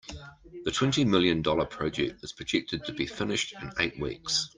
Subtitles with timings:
[0.65, 4.49] The twenty million dollar project is projected to be finished in eight weeks.